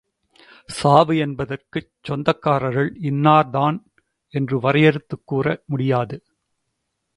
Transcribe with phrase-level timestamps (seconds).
[0.69, 3.77] சாவு என்பதற்குச் சொந்தக்காரர்கள் இன்னார் தான்
[4.33, 6.23] என்று வரையறுத்துக் கூற முடியாது.